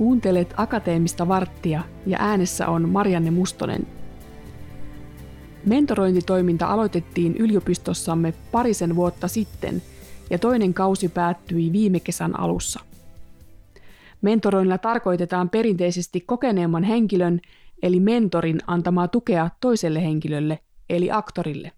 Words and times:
Kuuntelet 0.00 0.54
Akateemista 0.56 1.28
varttia 1.28 1.82
ja 2.06 2.18
äänessä 2.20 2.68
on 2.68 2.88
Marianne 2.88 3.30
Mustonen. 3.30 3.86
Mentorointitoiminta 5.66 6.66
aloitettiin 6.66 7.36
yliopistossamme 7.36 8.34
parisen 8.52 8.96
vuotta 8.96 9.28
sitten 9.28 9.82
ja 10.30 10.38
toinen 10.38 10.74
kausi 10.74 11.08
päättyi 11.08 11.72
viime 11.72 12.00
kesän 12.00 12.40
alussa. 12.40 12.80
Mentoroinnilla 14.22 14.78
tarkoitetaan 14.78 15.50
perinteisesti 15.50 16.20
kokeneemman 16.20 16.82
henkilön 16.82 17.40
eli 17.82 18.00
mentorin 18.00 18.60
antamaa 18.66 19.08
tukea 19.08 19.50
toiselle 19.60 20.02
henkilölle 20.02 20.58
eli 20.90 21.10
aktorille. 21.12 21.72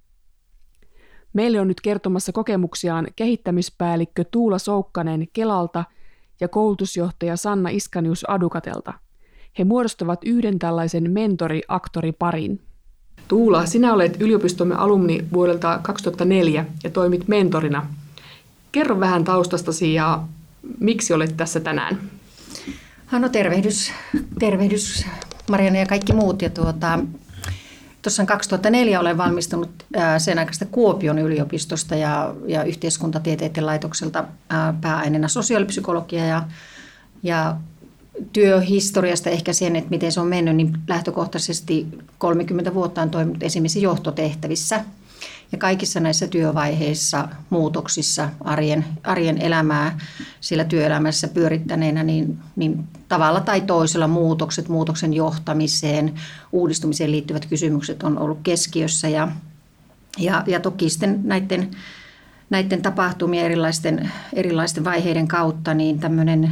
Meille 1.33 1.61
on 1.61 1.69
nyt 1.69 1.81
kertomassa 1.81 2.33
kokemuksiaan 2.33 3.07
kehittämispäällikkö 3.17 4.25
Tuula 4.25 4.59
Soukkanen 4.59 5.29
Kelalta 5.33 5.85
koulutusjohtaja 6.49 7.37
Sanna 7.37 7.69
Iskanius 7.69 8.31
Adukatelta. 8.31 8.93
He 9.59 9.65
muodostavat 9.65 10.21
yhden 10.25 10.59
tällaisen 10.59 11.11
mentori-aktoriparin. 11.11 12.61
Tuula, 13.29 13.67
sinä 13.67 13.95
olet 13.95 14.21
yliopistomme 14.21 14.75
alumni 14.75 15.25
vuodelta 15.33 15.79
2004 15.83 16.67
ja 16.85 16.91
toimit 16.91 17.29
mentorina. 17.29 17.87
Kerro 18.73 19.01
vähän 19.01 19.25
taustastasi 19.25 19.95
ja 19.95 20.23
miksi 20.81 21.13
olet 21.13 21.37
tässä 21.37 21.61
tänään? 21.61 22.01
No 23.13 23.29
tervehdys, 23.29 23.93
tervehdys 24.39 25.07
Marianne 25.51 25.79
ja 25.79 25.87
kaikki 25.87 26.13
muut. 26.13 26.43
Ja 26.43 26.51
tuota, 26.51 26.99
Tuossa 28.03 28.27
2004 28.27 29.01
olen 29.01 29.19
valmistunut 29.19 29.71
sen 30.19 30.39
aikaista 30.39 30.67
Kuopion 30.67 31.19
yliopistosta 31.19 31.97
ja, 31.97 32.35
ja 32.47 32.65
yhteiskuntatieteiden 32.65 33.67
laitokselta 33.67 34.25
pääaineena 34.81 35.29
sosiaalipsykologia 35.29 36.27
ja, 36.27 36.43
ja 37.23 37.57
työhistoriasta 38.33 39.31
ehkä 39.31 39.53
sen, 39.53 39.77
että 39.77 39.91
miten 39.91 40.13
se 40.13 40.21
on 40.21 40.27
mennyt, 40.27 40.57
niin 40.57 40.79
lähtökohtaisesti 40.89 41.87
30 42.19 42.75
vuotta 42.75 43.03
on 43.03 43.11
toiminut 43.11 43.43
esimerkiksi 43.43 43.83
johtotehtävissä– 43.83 44.85
ja 45.53 45.59
kaikissa 45.59 46.01
näissä 46.01 46.29
työvaiheissa, 46.29 47.29
muutoksissa, 47.51 48.29
arjen, 48.41 48.85
arjen 49.05 49.39
elämää 49.39 49.99
siellä 50.41 50.65
työelämässä 50.65 51.29
pyörittäneenä, 51.29 52.03
niin, 52.03 52.39
niin 52.57 52.85
tavalla 53.09 53.41
tai 53.41 53.61
toisella 53.61 54.09
muutokset, 54.09 54.69
muutoksen 54.69 55.15
johtamiseen, 55.15 56.15
uudistumiseen 56.53 57.11
liittyvät 57.11 57.47
kysymykset 57.47 58.03
on 58.03 58.19
ollut 58.19 58.39
keskiössä. 58.43 59.09
Ja, 59.09 59.29
ja, 60.19 60.45
ja 60.47 60.61
toki 60.61 60.91
sitten 60.91 61.21
näiden, 61.25 61.71
näiden 62.51 62.83
tapahtumien 62.83 63.45
erilaisten, 63.45 64.13
erilaisten 64.33 64.85
vaiheiden 64.85 65.29
kautta, 65.29 65.75
niin 65.75 65.99
tämmöinen 65.99 66.51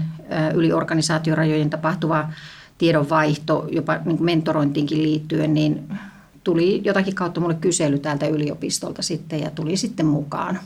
yli 0.55 0.73
organisaatiorajojen 0.73 1.71
tapahtuva 1.71 2.29
tiedonvaihto, 2.79 3.67
jopa 3.71 3.99
niin 4.05 4.25
mentorointiinkin 4.25 5.03
liittyen, 5.03 5.55
niin 5.55 5.89
tuli 6.45 6.81
jotakin 6.85 7.15
kautta 7.15 7.41
mulle 7.41 7.55
kysely 7.55 7.99
täältä 7.99 8.27
yliopistolta 8.27 9.03
sitten 9.03 9.41
ja 9.41 9.51
tuli 9.51 9.77
sitten 9.77 10.07
mukaan. 10.07 10.59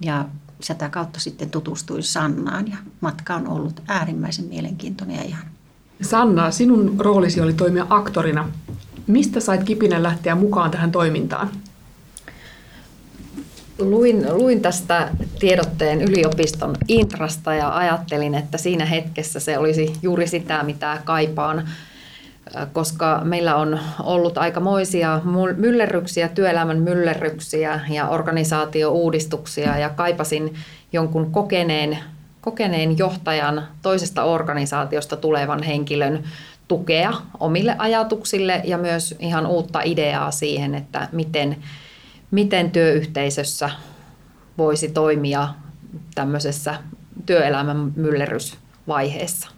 Ja 0.00 0.24
sitä 0.60 0.88
kautta 0.88 1.20
sitten 1.20 1.50
tutustuin 1.50 2.02
Sannaan 2.02 2.70
ja 2.70 2.76
matka 3.00 3.34
on 3.34 3.48
ollut 3.48 3.82
äärimmäisen 3.88 4.44
mielenkiintoinen 4.44 5.16
ja 5.16 5.22
ihan. 5.22 5.44
Sanna, 6.02 6.50
sinun 6.50 6.94
roolisi 6.98 7.40
oli 7.40 7.52
toimia 7.52 7.86
aktorina. 7.90 8.48
Mistä 9.06 9.40
sait 9.40 9.64
kipinän 9.64 10.02
lähteä 10.02 10.34
mukaan 10.34 10.70
tähän 10.70 10.92
toimintaan? 10.92 11.50
Luin, 13.78 14.26
luin 14.30 14.60
tästä 14.60 15.10
tiedotteen 15.38 16.02
yliopiston 16.02 16.76
intrasta 16.88 17.54
ja 17.54 17.76
ajattelin, 17.76 18.34
että 18.34 18.58
siinä 18.58 18.84
hetkessä 18.84 19.40
se 19.40 19.58
olisi 19.58 19.92
juuri 20.02 20.26
sitä, 20.26 20.62
mitä 20.62 21.00
kaipaan 21.04 21.68
koska 22.72 23.20
meillä 23.24 23.56
on 23.56 23.78
ollut 24.02 24.38
aikamoisia 24.38 25.20
myllerryksiä, 25.56 26.28
työelämän 26.28 26.78
myllerryksiä 26.78 27.80
ja 27.90 28.08
organisaatiouudistuksia 28.08 29.78
ja 29.78 29.88
kaipasin 29.88 30.54
jonkun 30.92 31.32
kokeneen, 31.32 31.98
kokeneen 32.40 32.98
johtajan 32.98 33.68
toisesta 33.82 34.24
organisaatiosta 34.24 35.16
tulevan 35.16 35.62
henkilön 35.62 36.24
tukea 36.68 37.12
omille 37.40 37.74
ajatuksille 37.78 38.60
ja 38.64 38.78
myös 38.78 39.14
ihan 39.18 39.46
uutta 39.46 39.80
ideaa 39.84 40.30
siihen, 40.30 40.74
että 40.74 41.08
miten, 41.12 41.56
miten 42.30 42.70
työyhteisössä 42.70 43.70
voisi 44.58 44.88
toimia 44.90 45.48
tämmöisessä 46.14 46.74
työelämän 47.26 47.92
myllerrysvaiheessa. 47.96 49.53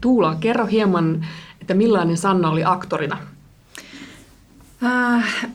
Tuula, 0.00 0.34
kerro 0.34 0.66
hieman, 0.66 1.26
että 1.60 1.74
millainen 1.74 2.16
Sanna 2.16 2.50
oli 2.50 2.64
aktorina? 2.64 3.18
Äh, 4.84 5.48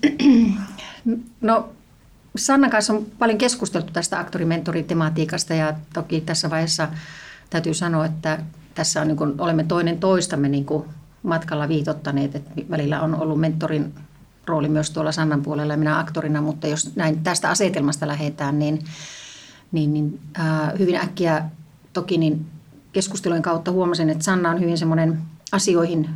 no, 1.41 1.69
Sannan 2.35 2.69
kanssa 2.69 2.94
on 2.94 3.06
paljon 3.19 3.38
keskusteltu 3.38 3.94
tästä 3.94 4.19
aktorimentoritematiikasta 4.19 5.53
ja 5.53 5.73
toki 5.94 6.22
tässä 6.22 6.50
vaiheessa 6.50 6.88
täytyy 7.50 7.73
sanoa, 7.73 8.06
että 8.06 8.40
tässä 8.75 9.01
on 9.01 9.07
niin 9.07 9.17
kuin, 9.17 9.34
olemme 9.38 9.63
toinen 9.63 10.00
toistamme 10.00 10.50
niin 10.50 10.66
kuin 10.66 10.85
matkalla 11.23 11.67
viitottaneet, 11.67 12.35
että 12.35 12.51
välillä 12.69 13.01
on 13.01 13.16
ollut 13.16 13.40
mentorin 13.40 13.94
rooli 14.46 14.69
myös 14.69 14.91
tuolla 14.91 15.12
Sannan 15.12 15.41
puolella 15.41 15.73
ja 15.73 15.78
minä 15.78 16.00
aktorina, 16.00 16.41
mutta 16.41 16.67
jos 16.67 16.96
näin 16.96 17.23
tästä 17.23 17.50
asetelmasta 17.50 18.07
lähdetään, 18.07 18.59
niin, 18.59 18.79
niin, 19.72 19.94
niin 19.94 20.19
äh, 20.40 20.79
hyvin 20.79 20.96
äkkiä 20.96 21.46
toki 21.94 22.17
niin 22.17 22.46
keskustelujen 22.97 23.44
kautta 23.44 23.72
huomasin, 23.72 24.09
että 24.09 24.24
Sanna 24.24 24.50
on 24.50 24.59
hyvin 24.59 24.78
semmoinen 24.78 25.18
asioihin 25.52 26.09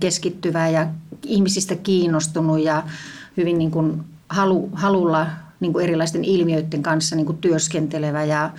keskittyvä 0.00 0.68
ja 0.68 0.86
ihmisistä 1.22 1.76
kiinnostunut 1.76 2.60
ja 2.60 2.82
hyvin 3.36 3.58
niin 3.58 3.70
kuin 3.70 4.04
halu, 4.28 4.68
halulla 4.72 5.26
niin 5.60 5.72
kuin 5.72 5.84
erilaisten 5.84 6.24
ilmiöiden 6.24 6.82
kanssa 6.82 7.16
niin 7.16 7.26
kuin 7.26 7.38
työskentelevä. 7.38 8.24
Ja 8.24 8.50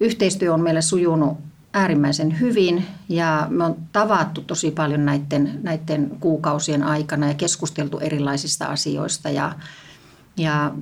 yhteistyö 0.00 0.54
on 0.54 0.60
meille 0.60 0.82
sujunut 0.82 1.38
äärimmäisen 1.72 2.40
hyvin 2.40 2.86
ja 3.08 3.46
me 3.50 3.64
on 3.64 3.76
tavattu 3.92 4.40
tosi 4.40 4.70
paljon 4.70 5.04
näiden, 5.04 5.60
näiden 5.62 6.10
kuukausien 6.20 6.82
aikana 6.82 7.28
ja 7.28 7.34
keskusteltu 7.34 7.98
erilaisista 7.98 8.66
asioista. 8.66 9.30
Ja, 9.30 9.54
ja 10.36 10.74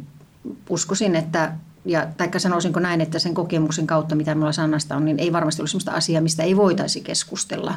uskoisin, 0.69 1.17
että 1.17 1.53
ja 1.85 2.07
taikka 2.17 2.39
sanoisinko 2.39 2.81
näin, 2.81 3.01
että 3.01 3.19
sen 3.19 3.35
kokemuksen 3.35 3.87
kautta, 3.87 4.15
mitä 4.15 4.35
minulla 4.35 4.53
Sannasta 4.53 4.97
on, 4.97 5.05
niin 5.05 5.19
ei 5.19 5.33
varmasti 5.33 5.63
ole 5.63 5.69
sellaista 5.69 5.93
asiaa, 5.93 6.23
mistä 6.23 6.43
ei 6.43 6.57
voitaisi 6.57 7.01
keskustella. 7.01 7.75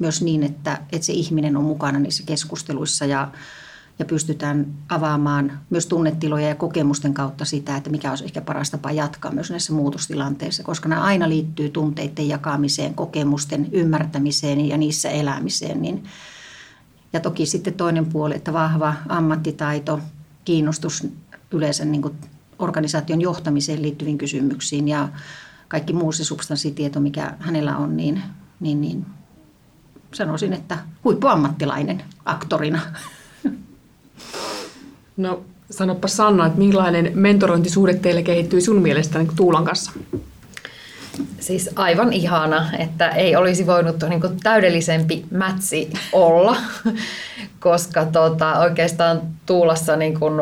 Myös 0.00 0.22
niin, 0.22 0.42
että, 0.42 0.78
että 0.92 1.06
se 1.06 1.12
ihminen 1.12 1.56
on 1.56 1.64
mukana 1.64 1.98
niissä 1.98 2.22
keskusteluissa 2.26 3.04
ja, 3.04 3.28
ja 3.98 4.04
pystytään 4.04 4.66
avaamaan 4.88 5.60
myös 5.70 5.86
tunnetiloja 5.86 6.48
ja 6.48 6.54
kokemusten 6.54 7.14
kautta 7.14 7.44
sitä, 7.44 7.76
että 7.76 7.90
mikä 7.90 8.10
olisi 8.10 8.24
ehkä 8.24 8.40
paras 8.40 8.70
tapa 8.70 8.90
jatkaa 8.90 9.32
myös 9.32 9.50
näissä 9.50 9.72
muutostilanteissa, 9.72 10.62
koska 10.62 10.88
nämä 10.88 11.02
aina 11.02 11.28
liittyy 11.28 11.68
tunteiden 11.68 12.28
jakamiseen, 12.28 12.94
kokemusten 12.94 13.68
ymmärtämiseen 13.72 14.68
ja 14.68 14.76
niissä 14.76 15.10
elämiseen. 15.10 15.82
Niin, 15.82 16.04
ja 17.12 17.20
toki 17.20 17.46
sitten 17.46 17.74
toinen 17.74 18.06
puoli, 18.06 18.36
että 18.36 18.52
vahva 18.52 18.94
ammattitaito, 19.08 20.00
kiinnostus 20.44 21.06
yleensä 21.50 21.84
niin 21.84 22.02
kuin 22.02 22.14
organisaation 22.60 23.20
johtamiseen 23.20 23.82
liittyviin 23.82 24.18
kysymyksiin 24.18 24.88
ja 24.88 25.08
kaikki 25.68 25.92
muu 25.92 26.12
se 26.12 26.24
substanssitieto, 26.24 27.00
mikä 27.00 27.34
hänellä 27.38 27.76
on, 27.76 27.96
niin, 27.96 28.22
niin, 28.60 28.80
niin 28.80 29.06
sanoisin, 30.12 30.52
että 30.52 30.78
huippuammattilainen 31.04 32.02
aktorina. 32.24 32.80
No 35.16 35.44
sanoppa 35.70 36.08
Sanna, 36.08 36.46
että 36.46 36.58
millainen 36.58 37.12
mentorointisuhde 37.14 37.94
teille 37.94 38.22
kehittyi 38.22 38.60
sun 38.60 38.82
mielestä 38.82 39.18
niin 39.18 39.36
Tuulan 39.36 39.64
kanssa? 39.64 39.92
Siis 41.40 41.70
aivan 41.76 42.12
ihana, 42.12 42.70
että 42.78 43.08
ei 43.08 43.36
olisi 43.36 43.66
voinut 43.66 43.96
niin 44.08 44.20
kuin, 44.20 44.40
täydellisempi 44.42 45.24
mätsi 45.30 45.90
olla, 46.12 46.56
koska 47.60 48.04
tota, 48.04 48.58
oikeastaan 48.58 49.20
Tuulassa 49.46 49.96
niin 49.96 50.18
kuin, 50.18 50.34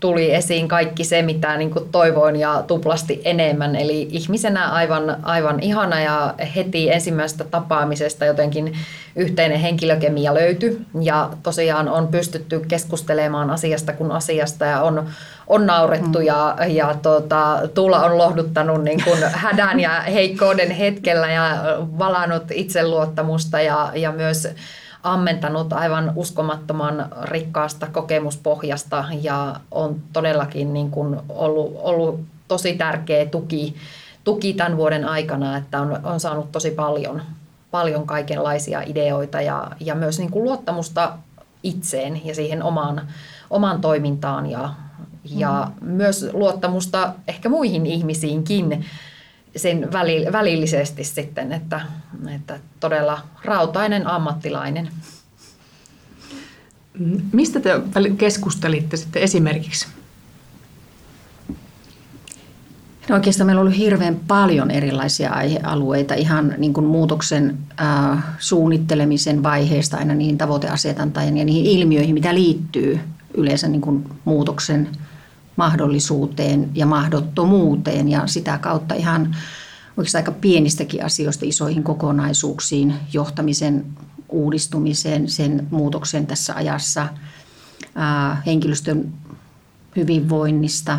tuli 0.00 0.34
esiin 0.34 0.68
kaikki 0.68 1.04
se, 1.04 1.22
mitä 1.22 1.56
niin 1.56 1.70
kuin 1.70 1.88
toivoin 1.88 2.36
ja 2.36 2.64
tuplasti 2.66 3.20
enemmän. 3.24 3.76
Eli 3.76 4.08
ihmisenä 4.10 4.68
aivan, 4.68 5.16
aivan 5.22 5.60
ihana 5.60 6.00
ja 6.00 6.34
heti 6.56 6.90
ensimmäisestä 6.90 7.44
tapaamisesta 7.44 8.24
jotenkin 8.24 8.72
yhteinen 9.16 9.60
henkilökemia 9.60 10.34
löytyi. 10.34 10.80
Ja 11.00 11.30
tosiaan 11.42 11.88
on 11.88 12.08
pystytty 12.08 12.60
keskustelemaan 12.68 13.50
asiasta 13.50 13.92
kuin 13.92 14.12
asiasta 14.12 14.64
ja 14.64 14.82
on, 14.82 15.08
on 15.46 15.66
naurettu 15.66 16.18
mm. 16.18 16.24
ja, 16.24 16.56
ja 16.68 16.94
tuota, 17.02 17.58
Tuula 17.74 18.04
on 18.04 18.18
lohduttanut 18.18 18.84
niin 18.84 19.04
kuin 19.04 19.18
hädän 19.32 19.80
ja 19.80 20.00
heikkouden 20.00 20.70
hetkellä 20.70 21.30
ja 21.30 21.62
valannut 21.98 22.42
itseluottamusta 22.50 23.60
ja, 23.60 23.92
ja 23.94 24.12
myös 24.12 24.48
ammentanut 25.02 25.72
aivan 25.72 26.12
uskomattoman 26.16 27.08
rikkaasta 27.22 27.86
kokemuspohjasta 27.86 29.04
ja 29.22 29.56
on 29.70 30.02
todellakin 30.12 30.72
niin 30.72 30.90
kuin 30.90 31.20
ollut, 31.28 31.72
ollut 31.76 32.20
tosi 32.48 32.74
tärkeä 32.74 33.26
tuki, 33.26 33.74
tuki 34.24 34.54
tämän 34.54 34.76
vuoden 34.76 35.04
aikana, 35.04 35.56
että 35.56 35.80
on, 35.80 36.00
on 36.04 36.20
saanut 36.20 36.52
tosi 36.52 36.70
paljon, 36.70 37.22
paljon 37.70 38.06
kaikenlaisia 38.06 38.82
ideoita 38.86 39.40
ja, 39.40 39.70
ja 39.80 39.94
myös 39.94 40.18
niin 40.18 40.30
kuin 40.30 40.44
luottamusta 40.44 41.18
itseen 41.62 42.26
ja 42.26 42.34
siihen 42.34 42.62
omaan, 42.62 43.08
omaan 43.50 43.80
toimintaan 43.80 44.50
ja, 44.50 44.70
ja 45.24 45.70
mm. 45.80 45.88
myös 45.88 46.26
luottamusta 46.32 47.12
ehkä 47.28 47.48
muihin 47.48 47.86
ihmisiinkin 47.86 48.84
sen 49.56 49.92
välillisesti 50.32 51.04
sitten, 51.04 51.52
että, 51.52 51.80
että 52.34 52.60
todella 52.80 53.18
rautainen 53.44 54.06
ammattilainen. 54.06 54.88
Mistä 57.32 57.60
te 57.60 57.70
keskustelitte 58.18 58.96
sitten 58.96 59.22
esimerkiksi? 59.22 59.86
No 63.08 63.14
oikeastaan 63.14 63.46
meillä 63.46 63.60
on 63.60 63.66
ollut 63.66 63.78
hirveän 63.78 64.20
paljon 64.28 64.70
erilaisia 64.70 65.30
aihealueita 65.30 66.14
ihan 66.14 66.54
niin 66.58 66.72
kuin 66.72 66.86
muutoksen 66.86 67.58
äh, 67.80 68.24
suunnittelemisen 68.38 69.42
vaiheesta 69.42 69.96
aina 69.96 70.14
niihin 70.14 70.38
tavoiteasetantaan 70.38 71.36
ja 71.36 71.44
niihin 71.44 71.66
ilmiöihin, 71.66 72.14
mitä 72.14 72.34
liittyy 72.34 73.00
yleensä 73.34 73.68
niin 73.68 73.80
kuin 73.80 74.04
muutoksen 74.24 74.88
mahdollisuuteen 75.56 76.70
ja 76.74 76.86
mahdottomuuteen 76.86 78.08
ja 78.08 78.26
sitä 78.26 78.58
kautta 78.58 78.94
ihan 78.94 79.36
oikeastaan 79.96 80.22
aika 80.22 80.32
pienistäkin 80.40 81.04
asioista 81.04 81.44
isoihin 81.46 81.82
kokonaisuuksiin, 81.82 82.94
johtamisen 83.12 83.84
uudistumiseen, 84.28 85.28
sen 85.28 85.66
muutoksen 85.70 86.26
tässä 86.26 86.54
ajassa, 86.54 87.08
henkilöstön 88.46 89.12
hyvinvoinnista, 89.96 90.98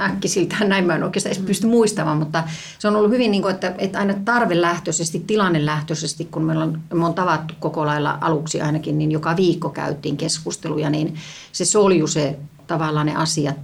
äkkisiltään 0.00 0.68
näin 0.68 0.84
mä 0.84 0.94
en 0.94 1.02
oikeastaan 1.02 1.32
edes 1.32 1.46
pysty 1.46 1.66
muistamaan, 1.66 2.18
mutta 2.18 2.44
se 2.78 2.88
on 2.88 2.96
ollut 2.96 3.10
hyvin 3.10 3.30
niin 3.30 3.42
kuin, 3.42 3.54
että, 3.54 3.74
että 3.78 3.98
aina 3.98 4.14
tarvelähtöisesti, 4.24 5.24
tilannelähtöisesti, 5.26 6.24
kun 6.24 6.42
meillä 6.42 6.64
on, 6.64 6.80
me 6.94 7.06
on 7.06 7.14
tavattu 7.14 7.54
koko 7.60 7.86
lailla 7.86 8.18
aluksi 8.20 8.60
ainakin, 8.60 8.98
niin 8.98 9.12
joka 9.12 9.36
viikko 9.36 9.70
käytiin 9.70 10.16
keskusteluja, 10.16 10.90
niin 10.90 11.14
se 11.52 11.64
solju 11.64 12.06
se 12.06 12.38
tavallaan 12.68 13.06
ne 13.06 13.16
asiat 13.16 13.56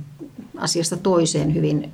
asiasta 0.56 0.96
toiseen 0.96 1.54
hyvin 1.54 1.92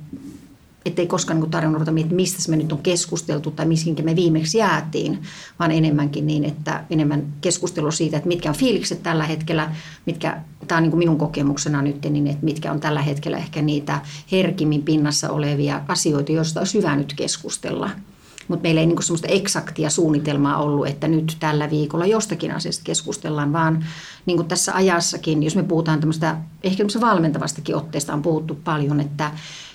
ettei 0.85 1.07
koskaan 1.07 1.39
niin 1.39 1.51
tarvinnut 1.51 1.75
ruveta 1.75 1.91
miettimään, 1.91 2.15
mistä 2.21 2.51
me 2.51 2.57
nyt 2.57 2.71
on 2.71 2.81
keskusteltu 2.81 3.51
tai 3.51 3.65
mihinkä 3.65 4.03
me 4.03 4.15
viimeksi 4.15 4.57
jäätiin, 4.57 5.21
vaan 5.59 5.71
enemmänkin 5.71 6.27
niin, 6.27 6.45
että 6.45 6.83
enemmän 6.89 7.33
keskustelua 7.41 7.91
siitä, 7.91 8.17
että 8.17 8.27
mitkä 8.27 8.49
on 8.49 8.55
fiilikset 8.55 9.03
tällä 9.03 9.23
hetkellä, 9.23 9.75
mitkä, 10.05 10.41
tämä 10.67 10.77
on 10.77 10.83
niin 10.83 10.97
minun 10.97 11.17
kokemuksena 11.17 11.81
nyt, 11.81 12.05
niin 12.09 12.27
että 12.27 12.45
mitkä 12.45 12.71
on 12.71 12.79
tällä 12.79 13.01
hetkellä 13.01 13.37
ehkä 13.37 13.61
niitä 13.61 14.01
herkimmin 14.31 14.83
pinnassa 14.83 15.29
olevia 15.29 15.81
asioita, 15.87 16.31
joista 16.31 16.59
olisi 16.59 16.77
hyvä 16.77 16.95
nyt 16.95 17.13
keskustella. 17.13 17.89
Mutta 18.51 18.63
meillä 18.63 18.81
ei 18.81 18.87
niin 18.87 19.03
semmoista 19.03 19.27
eksaktia 19.27 19.89
suunnitelmaa 19.89 20.57
ollut, 20.57 20.87
että 20.87 21.07
nyt 21.07 21.37
tällä 21.39 21.69
viikolla 21.69 22.05
jostakin 22.05 22.51
asiasta 22.51 22.81
keskustellaan, 22.83 23.53
vaan 23.53 23.85
niin 24.25 24.45
tässä 24.45 24.75
ajassakin, 24.75 25.43
jos 25.43 25.55
me 25.55 25.63
puhutaan 25.63 25.99
tämmöistä, 25.99 26.37
ehkä 26.63 26.83
valmentavastakin 27.01 27.75
otteesta 27.75 28.13
on 28.13 28.21
puhuttu 28.21 28.57
paljon, 28.63 28.99
että 28.99 29.31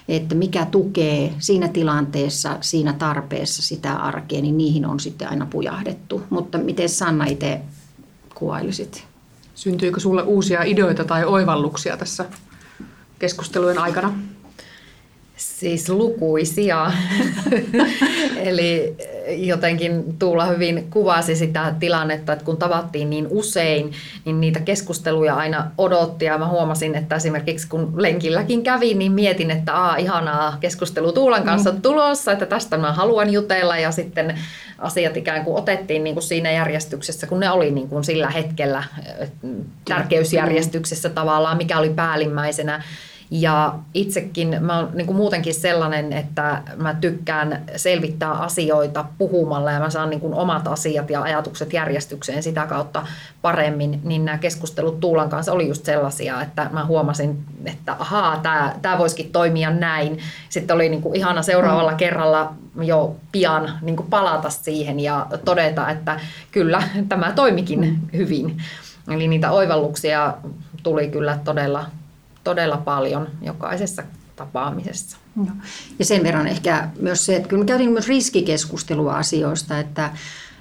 että 0.08 0.34
mikä 0.34 0.66
tukee 0.66 1.34
siinä 1.38 1.68
tilanteessa, 1.68 2.58
siinä 2.60 2.92
tarpeessa 2.92 3.62
sitä 3.62 3.92
arkea, 3.92 4.42
niin 4.42 4.58
niihin 4.58 4.86
on 4.86 5.00
sitten 5.00 5.28
aina 5.28 5.46
pujahdettu. 5.46 6.22
Mutta 6.30 6.58
miten 6.58 6.88
Sanna 6.88 7.24
itse 7.24 7.60
kuvailisit? 8.34 9.04
Syntyykö 9.54 10.00
sulle 10.00 10.22
uusia 10.22 10.62
ideoita 10.62 11.04
tai 11.04 11.24
oivalluksia 11.24 11.96
tässä 11.96 12.24
keskustelujen 13.18 13.78
aikana? 13.78 14.18
Siis 15.36 15.88
lukuisia. 15.88 16.92
Eli 18.36 18.96
jotenkin 19.28 20.18
Tuula 20.18 20.46
hyvin 20.46 20.86
kuvasi 20.90 21.36
sitä 21.36 21.74
tilannetta, 21.80 22.32
että 22.32 22.44
kun 22.44 22.56
tavattiin 22.56 23.10
niin 23.10 23.26
usein, 23.30 23.92
niin 24.24 24.40
niitä 24.40 24.60
keskusteluja 24.60 25.34
aina 25.34 25.70
odotti. 25.78 26.24
Ja 26.24 26.38
mä 26.38 26.48
huomasin, 26.48 26.94
että 26.94 27.16
esimerkiksi 27.16 27.68
kun 27.68 27.92
lenkilläkin 27.96 28.62
kävi, 28.62 28.94
niin 28.94 29.12
mietin, 29.12 29.50
että 29.50 29.74
aa, 29.74 29.96
ihanaa 29.96 30.56
keskustelu 30.60 31.12
Tuulan 31.12 31.44
kanssa 31.44 31.72
mm. 31.72 31.82
tulossa, 31.82 32.32
että 32.32 32.46
tästä 32.46 32.78
mä 32.78 32.92
haluan 32.92 33.32
jutella. 33.32 33.78
Ja 33.78 33.90
sitten 33.90 34.38
asiat 34.78 35.16
ikään 35.16 35.44
kuin 35.44 35.56
otettiin 35.56 36.04
niin 36.04 36.14
kuin 36.14 36.24
siinä 36.24 36.52
järjestyksessä, 36.52 37.26
kun 37.26 37.40
ne 37.40 37.50
oli 37.50 37.70
niin 37.70 37.88
kuin 37.88 38.04
sillä 38.04 38.30
hetkellä 38.30 38.84
tärkeysjärjestyksessä 39.84 41.08
tavallaan, 41.08 41.56
mikä 41.56 41.78
oli 41.78 41.90
päällimmäisenä. 41.90 42.82
Ja 43.30 43.74
itsekin 43.94 44.56
mä 44.60 44.78
oon 44.78 44.90
niin 44.94 45.06
kuin 45.06 45.16
muutenkin 45.16 45.54
sellainen, 45.54 46.12
että 46.12 46.62
mä 46.76 46.94
tykkään 46.94 47.64
selvittää 47.76 48.32
asioita 48.32 49.04
puhumalla 49.18 49.72
ja 49.72 49.80
mä 49.80 49.90
saan 49.90 50.10
niin 50.10 50.20
kuin 50.20 50.34
omat 50.34 50.68
asiat 50.68 51.10
ja 51.10 51.22
ajatukset 51.22 51.72
järjestykseen 51.72 52.42
sitä 52.42 52.66
kautta 52.66 53.06
paremmin. 53.42 54.00
Niin 54.04 54.24
nämä 54.24 54.38
keskustelut 54.38 55.00
Tuulan 55.00 55.28
kanssa 55.28 55.52
oli 55.52 55.68
just 55.68 55.84
sellaisia, 55.84 56.42
että 56.42 56.70
mä 56.72 56.84
huomasin, 56.84 57.44
että 57.64 57.96
ahaa, 57.98 58.40
tämä, 58.42 58.74
tämä 58.82 58.98
voisikin 58.98 59.32
toimia 59.32 59.70
näin. 59.70 60.18
Sitten 60.48 60.74
oli 60.74 60.88
niin 60.88 61.02
kuin 61.02 61.16
ihana 61.16 61.42
seuraavalla 61.42 61.90
mm. 61.90 61.96
kerralla 61.96 62.54
jo 62.82 63.16
pian 63.32 63.78
niin 63.82 63.96
kuin 63.96 64.10
palata 64.10 64.50
siihen 64.50 65.00
ja 65.00 65.26
todeta, 65.44 65.90
että 65.90 66.20
kyllä 66.52 66.82
tämä 67.08 67.32
toimikin 67.32 67.80
mm. 67.80 67.96
hyvin. 68.12 68.56
Eli 69.10 69.28
niitä 69.28 69.50
oivalluksia 69.50 70.34
tuli 70.82 71.08
kyllä 71.08 71.38
todella 71.44 71.86
todella 72.46 72.76
paljon 72.76 73.28
jokaisessa 73.42 74.02
tapaamisessa. 74.36 75.16
Ja 75.98 76.04
sen 76.04 76.22
verran 76.22 76.46
ehkä 76.46 76.88
myös 77.00 77.26
se, 77.26 77.36
että 77.36 77.48
kyllä 77.48 77.62
me 77.62 77.66
käytiin 77.66 77.92
myös 77.92 78.08
riskikeskustelua 78.08 79.14
asioista, 79.14 79.78
että 79.78 80.10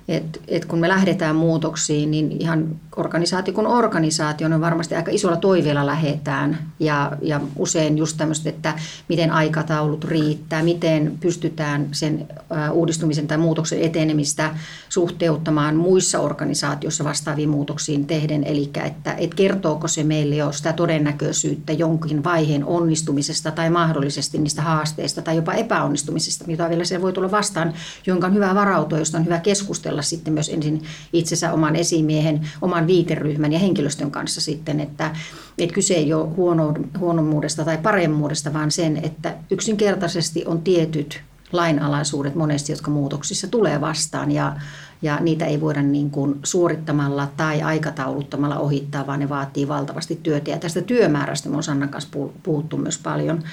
et, 0.07 0.41
et 0.47 0.65
kun 0.65 0.79
me 0.79 0.89
lähdetään 0.89 1.35
muutoksiin, 1.35 2.11
niin 2.11 2.31
ihan 2.39 2.67
organisaatio 2.95 3.53
kuin 3.53 3.67
organisaatio, 3.67 4.47
niin 4.47 4.61
varmasti 4.61 4.95
aika 4.95 5.11
isolla 5.11 5.37
toiveella 5.37 5.85
lähetään. 5.85 6.71
Ja, 6.79 7.11
ja 7.21 7.41
usein 7.55 7.97
just 7.97 8.17
tämmöistä, 8.17 8.49
että 8.49 8.73
miten 9.09 9.31
aikataulut 9.31 10.03
riittää, 10.03 10.63
miten 10.63 11.17
pystytään 11.19 11.87
sen 11.91 12.27
uudistumisen 12.71 13.27
tai 13.27 13.37
muutoksen 13.37 13.81
etenemistä 13.81 14.55
suhteuttamaan 14.89 15.75
muissa 15.75 16.19
organisaatioissa 16.19 17.03
vastaaviin 17.03 17.49
muutoksiin 17.49 18.05
tehden. 18.05 18.43
Eli 18.43 18.69
että, 18.85 19.13
että 19.13 19.35
kertooko 19.35 19.87
se 19.87 20.03
meille 20.03 20.35
jo 20.35 20.51
sitä 20.51 20.73
todennäköisyyttä 20.73 21.73
jonkin 21.73 22.23
vaiheen 22.23 22.65
onnistumisesta 22.65 23.51
tai 23.51 23.69
mahdollisesti 23.69 24.37
niistä 24.37 24.61
haasteista 24.61 25.21
tai 25.21 25.35
jopa 25.35 25.53
epäonnistumisesta, 25.53 26.45
mitä 26.47 26.69
vielä 26.69 26.83
se 26.83 27.01
voi 27.01 27.13
tulla 27.13 27.31
vastaan, 27.31 27.73
jonka 28.07 28.27
on 28.27 28.33
hyvä 28.33 28.55
varautua, 28.55 28.99
josta 28.99 29.17
on 29.17 29.25
hyvä 29.25 29.39
keskustella 29.39 29.94
sitten 30.01 30.33
myös 30.33 30.49
ensin 30.49 30.83
itsensä 31.13 31.53
oman 31.53 31.75
esimiehen, 31.75 32.47
oman 32.61 32.87
viiteryhmän 32.87 33.53
ja 33.53 33.59
henkilöstön 33.59 34.11
kanssa 34.11 34.41
sitten, 34.41 34.79
että, 34.79 35.15
että 35.57 35.73
kyse 35.73 35.93
ei 35.93 36.13
ole 36.13 36.29
huono, 36.29 36.73
huonommuudesta 36.99 37.65
tai 37.65 37.77
paremmuudesta, 37.77 38.53
vaan 38.53 38.71
sen, 38.71 38.97
että 39.03 39.35
yksinkertaisesti 39.51 40.45
on 40.45 40.61
tietyt 40.61 41.21
lainalaisuudet 41.51 42.35
monesti, 42.35 42.71
jotka 42.71 42.91
muutoksissa 42.91 43.47
tulee 43.47 43.81
vastaan 43.81 44.31
ja, 44.31 44.55
ja 45.01 45.19
niitä 45.19 45.45
ei 45.45 45.61
voida 45.61 45.81
niin 45.81 46.09
kuin 46.09 46.39
suorittamalla 46.43 47.27
tai 47.37 47.61
aikatauluttamalla 47.61 48.59
ohittaa, 48.59 49.07
vaan 49.07 49.19
ne 49.19 49.29
vaatii 49.29 49.67
valtavasti 49.67 50.19
työtä. 50.23 50.51
Ja 50.51 50.57
tästä 50.57 50.81
työmäärästä 50.81 51.49
me 51.49 51.57
on 51.57 51.63
Sannan 51.63 51.89
kanssa 51.89 52.17
puhuttu 52.43 52.77
myös 52.77 52.97
paljon. 52.97 53.43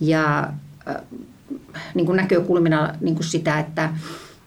Ja 0.00 0.52
äh, 0.88 0.96
niin 1.94 2.06
kuin 2.06 2.16
näkökulmina 2.16 2.94
niin 3.00 3.14
kuin 3.14 3.26
sitä, 3.26 3.58
että 3.58 3.90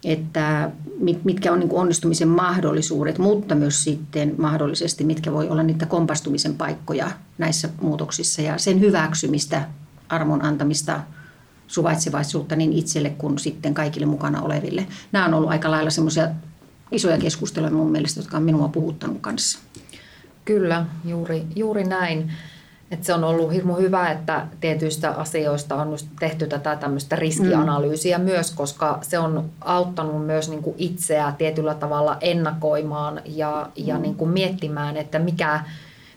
että 0.04 0.70
mitkä 1.24 1.52
on 1.52 1.60
niin 1.60 1.72
onnistumisen 1.72 2.28
mahdollisuudet, 2.28 3.18
mutta 3.18 3.54
myös 3.54 3.84
sitten 3.84 4.34
mahdollisesti 4.38 5.04
mitkä 5.04 5.32
voi 5.32 5.48
olla 5.48 5.62
niitä 5.62 5.86
kompastumisen 5.86 6.54
paikkoja 6.54 7.10
näissä 7.38 7.68
muutoksissa 7.80 8.42
ja 8.42 8.58
sen 8.58 8.80
hyväksymistä, 8.80 9.68
armon 10.08 10.42
antamista, 10.42 11.00
suvaitsevaisuutta 11.66 12.56
niin 12.56 12.72
itselle 12.72 13.10
kuin 13.10 13.38
sitten 13.38 13.74
kaikille 13.74 14.06
mukana 14.06 14.42
oleville. 14.42 14.86
Nämä 15.12 15.24
on 15.24 15.34
ollut 15.34 15.50
aika 15.50 15.70
lailla 15.70 15.90
semmoisia 15.90 16.28
isoja 16.92 17.18
keskusteluja 17.18 17.72
mun 17.72 17.92
mielestä, 17.92 18.20
jotka 18.20 18.36
on 18.36 18.42
minua 18.42 18.68
puhuttanut 18.68 19.18
kanssa. 19.20 19.58
Kyllä, 20.44 20.86
juuri, 21.04 21.44
juuri 21.56 21.84
näin. 21.84 22.32
Et 22.90 23.04
se 23.04 23.14
on 23.14 23.24
ollut 23.24 23.52
hirmu 23.52 23.74
hyvä, 23.74 24.10
että 24.10 24.46
tietyistä 24.60 25.10
asioista 25.10 25.74
on 25.74 25.96
tehty 26.20 26.46
tätä 26.46 26.76
tämmöistä 26.76 27.16
riskianalyysiä 27.16 28.18
mm. 28.18 28.24
myös, 28.24 28.50
koska 28.50 28.98
se 29.02 29.18
on 29.18 29.44
auttanut 29.60 30.26
myös 30.26 30.50
niin 30.50 30.62
kuin 30.62 30.74
itseä 30.78 31.32
tietyllä 31.38 31.74
tavalla 31.74 32.16
ennakoimaan 32.20 33.20
ja, 33.24 33.68
ja 33.76 33.94
mm. 33.94 34.02
niin 34.02 34.14
kuin 34.14 34.30
miettimään, 34.30 34.96
että 34.96 35.18
mikä, 35.18 35.60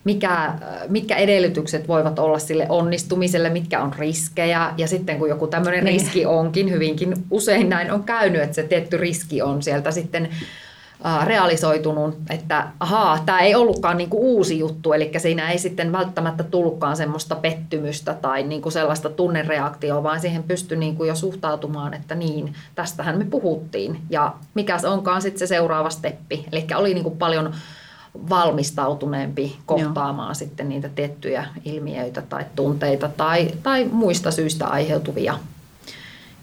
mikä, 0.03 0.53
mitkä 0.89 1.15
edellytykset 1.15 1.87
voivat 1.87 2.19
olla 2.19 2.39
sille 2.39 2.65
onnistumiselle, 2.69 3.49
mitkä 3.49 3.81
on 3.81 3.93
riskejä. 3.93 4.73
Ja 4.77 4.87
sitten 4.87 5.19
kun 5.19 5.29
joku 5.29 5.47
tämmöinen 5.47 5.85
niin. 5.85 6.01
riski 6.01 6.25
onkin, 6.25 6.71
hyvinkin 6.71 7.13
usein 7.31 7.69
näin 7.69 7.91
on 7.91 8.03
käynyt, 8.03 8.41
että 8.41 8.55
se 8.55 8.63
tietty 8.63 8.97
riski 8.97 9.41
on 9.41 9.63
sieltä 9.63 9.91
sitten 9.91 10.29
realisoitunut, 11.23 12.17
että 12.29 12.67
ahaa, 12.79 13.19
tämä 13.25 13.39
ei 13.39 13.55
ollutkaan 13.55 13.97
niin 13.97 14.09
kuin 14.09 14.23
uusi 14.23 14.59
juttu, 14.59 14.93
eli 14.93 15.11
siinä 15.17 15.51
ei 15.51 15.57
sitten 15.57 15.91
välttämättä 15.91 16.43
tullutkaan 16.43 16.97
semmoista 16.97 17.35
pettymystä 17.35 18.13
tai 18.13 18.43
niin 18.43 18.61
kuin 18.61 18.73
sellaista 18.73 19.09
tunnereaktioa, 19.09 20.03
vaan 20.03 20.19
siihen 20.19 20.43
pystyi 20.43 20.77
niin 20.77 20.95
kuin 20.95 21.07
jo 21.07 21.15
suhtautumaan, 21.15 21.93
että 21.93 22.15
niin, 22.15 22.53
tästähän 22.75 23.17
me 23.17 23.25
puhuttiin 23.25 23.99
ja 24.09 24.33
mikä 24.53 24.77
se 24.77 24.87
onkaan 24.87 25.21
sitten 25.21 25.39
se 25.39 25.47
seuraava 25.47 25.89
steppi. 25.89 26.45
Eli 26.51 26.67
oli 26.75 26.93
niin 26.93 27.03
kuin 27.03 27.17
paljon 27.17 27.53
valmistautuneempi 28.29 29.57
kohtaamaan 29.65 30.29
Joo. 30.29 30.33
sitten 30.33 30.69
niitä 30.69 30.89
tiettyjä 30.89 31.45
ilmiöitä 31.65 32.21
tai 32.21 32.45
tunteita 32.55 33.09
tai, 33.17 33.51
tai 33.63 33.85
muista 33.91 34.31
syistä 34.31 34.67
aiheutuvia 34.67 35.39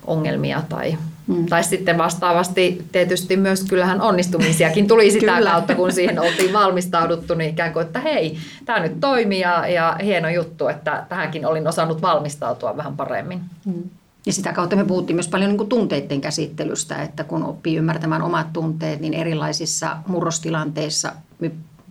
ongelmia 0.07 0.63
tai, 0.69 0.99
mm. 1.27 1.47
tai 1.47 1.65
sitten 1.65 1.99
vastaavasti 1.99 2.85
tietysti 2.93 3.37
myös 3.37 3.65
kyllähän 3.65 4.01
onnistumisiakin 4.01 4.89
tuli 4.89 5.11
sitä 5.21 5.41
kautta, 5.45 5.75
kun 5.75 5.93
siihen 5.93 6.19
oltiin 6.19 6.53
valmistauduttu, 6.53 7.35
niin 7.35 7.51
ikään 7.51 7.73
kuin, 7.73 7.87
että 7.87 8.01
hei, 8.01 8.39
tämä 8.65 8.81
nyt 8.81 9.01
toimii 9.01 9.41
ja, 9.41 9.69
ja 9.69 9.97
hieno 10.05 10.29
juttu, 10.29 10.69
että 10.69 11.07
tähänkin 11.09 11.47
olin 11.47 11.69
osannut 11.69 12.03
valmistautua 12.03 12.77
vähän 12.77 12.97
paremmin. 12.97 13.41
Mm. 13.65 13.83
Ja 14.27 14.33
sitä 14.33 14.53
kautta 14.53 14.77
me 14.77 14.85
puhuttiin 14.85 15.17
myös 15.17 15.29
paljon 15.29 15.49
niin 15.49 15.59
kuin 15.59 15.69
tunteiden 15.69 16.21
käsittelystä, 16.21 17.03
että 17.03 17.25
kun 17.25 17.43
oppii 17.43 17.77
ymmärtämään 17.77 18.23
omat 18.23 18.53
tunteet, 18.53 19.01
niin 19.01 19.15
erilaisissa 19.15 19.97
murrostilanteissa 20.07 21.13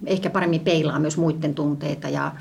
ehkä 0.06 0.30
paremmin 0.30 0.62
peilaa 0.62 1.00
myös 1.00 1.18
muiden 1.18 1.56
tunteita 1.56 2.10
ja, 2.10 2.32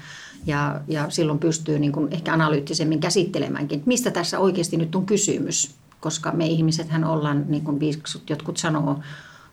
ja, 0.47 0.81
ja 0.89 1.11
silloin 1.11 1.39
pystyy 1.39 1.79
niin 1.79 1.93
kuin 1.93 2.09
ehkä 2.11 2.33
analyyttisemmin 2.33 3.01
käsittelemäänkin, 3.01 3.77
että 3.77 3.89
mistä 3.89 4.11
tässä 4.11 4.39
oikeasti 4.39 4.77
nyt 4.77 4.95
on 4.95 5.07
kysymys, 5.07 5.75
koska 6.03 6.31
me 6.33 6.47
ihmisethän 6.47 7.05
ollaan, 7.05 7.45
niin 7.49 7.65
kuin 7.65 7.81
viiksut 7.81 8.31
jotkut 8.31 8.57
sanoo, 8.57 9.01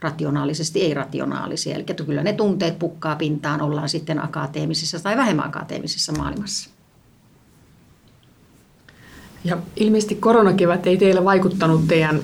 rationaalisesti 0.01 0.81
ei-rationaalisia. 0.81 1.75
Eli 1.75 1.85
kyllä 2.05 2.23
ne 2.23 2.33
tunteet 2.33 2.79
pukkaa 2.79 3.15
pintaan, 3.15 3.61
ollaan 3.61 3.89
sitten 3.89 4.23
akateemisessa 4.23 4.99
tai 4.99 5.17
vähemmän 5.17 5.47
akateemisessa 5.47 6.11
maailmassa. 6.11 6.69
Ja 9.43 9.57
ilmeisesti 9.75 10.15
koronakevät 10.15 10.87
ei 10.87 10.97
teillä 10.97 11.25
vaikuttanut 11.25 11.87
teidän 11.87 12.19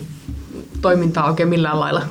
toimintaan 0.82 1.29
oikein 1.29 1.50
millään 1.50 1.79
lailla? 1.79 2.01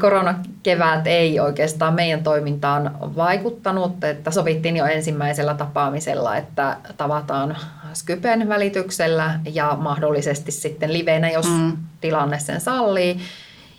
Koronakevät 0.00 1.06
ei 1.06 1.40
oikeastaan 1.40 1.94
meidän 1.94 2.22
toimintaan 2.22 2.96
vaikuttanut, 3.16 4.04
että 4.04 4.30
sovittiin 4.30 4.76
jo 4.76 4.86
ensimmäisellä 4.86 5.54
tapaamisella, 5.54 6.36
että 6.36 6.76
tavataan 6.96 7.56
Skypen 7.92 8.48
välityksellä 8.48 9.40
ja 9.54 9.76
mahdollisesti 9.80 10.52
sitten 10.52 10.92
livenä, 10.92 11.30
jos 11.30 11.46
mm. 11.46 11.76
tilanne 12.00 12.38
sen 12.38 12.60
sallii. 12.60 13.18